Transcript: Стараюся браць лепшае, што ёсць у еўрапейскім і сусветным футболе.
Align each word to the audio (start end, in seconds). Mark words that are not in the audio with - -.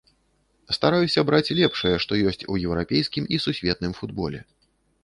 Стараюся 0.77 1.25
браць 1.31 1.53
лепшае, 1.61 1.93
што 2.07 2.19
ёсць 2.33 2.47
у 2.55 2.59
еўрапейскім 2.71 3.33
і 3.37 3.43
сусветным 3.47 3.93
футболе. 4.01 4.45